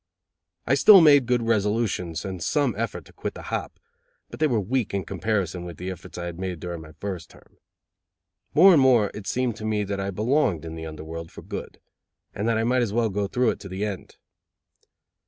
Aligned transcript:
I 0.65 0.73
still 0.73 0.99
made 0.99 1.27
good 1.27 1.43
resolutions, 1.43 2.25
and 2.25 2.41
some 2.41 2.73
effort 2.75 3.05
to 3.05 3.13
quit 3.13 3.35
the 3.35 3.43
hop, 3.53 3.79
but 4.31 4.39
they 4.39 4.47
were 4.47 4.59
weak 4.59 4.95
in 4.95 5.05
comparison 5.05 5.63
with 5.63 5.77
the 5.77 5.91
efforts 5.91 6.17
I 6.17 6.25
had 6.25 6.39
made 6.39 6.59
during 6.59 6.81
my 6.81 6.93
first 6.93 7.29
term. 7.29 7.59
More 8.55 8.73
and 8.73 8.81
more 8.81 9.11
it 9.13 9.27
seemed 9.27 9.57
to 9.57 9.63
me 9.63 9.83
that 9.83 9.99
I 9.99 10.09
belonged 10.09 10.65
in 10.65 10.73
the 10.73 10.87
under 10.87 11.03
world 11.03 11.31
for 11.31 11.43
good, 11.43 11.79
and 12.33 12.47
that 12.47 12.57
I 12.57 12.63
might 12.63 12.81
as 12.81 12.91
well 12.91 13.09
go 13.11 13.27
through 13.27 13.51
it 13.51 13.59
to 13.59 13.69
the 13.69 13.85
end. 13.85 14.17